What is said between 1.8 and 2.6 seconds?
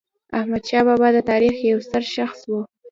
ستر شخص و.